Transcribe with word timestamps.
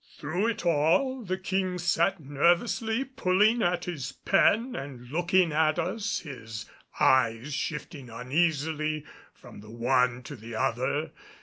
Through 0.17 0.47
it 0.47 0.65
all 0.65 1.23
the 1.23 1.37
King 1.37 1.77
sat 1.77 2.19
nervously 2.19 3.03
pulling 3.05 3.61
at 3.61 3.85
his 3.85 4.11
pen 4.13 4.75
and 4.75 5.07
looking 5.11 5.51
at 5.51 5.77
us, 5.77 6.21
his 6.21 6.65
eyes 6.99 7.53
shifting 7.53 8.09
uneasily 8.09 9.05
from 9.35 9.59
the 9.59 9.69
one 9.69 10.23
to 10.23 10.35
the 10.35 10.55
other. 10.55 11.11